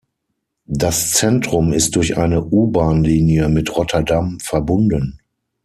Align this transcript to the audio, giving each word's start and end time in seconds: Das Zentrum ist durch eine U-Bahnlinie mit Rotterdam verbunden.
Das 0.65 1.11
Zentrum 1.11 1.73
ist 1.73 1.95
durch 1.95 2.17
eine 2.17 2.43
U-Bahnlinie 2.45 3.49
mit 3.49 3.77
Rotterdam 3.77 4.39
verbunden. 4.39 5.19